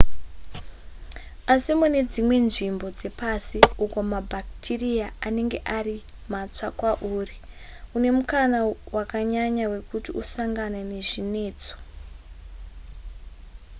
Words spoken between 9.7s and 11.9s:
wekuti usangane nezvinetso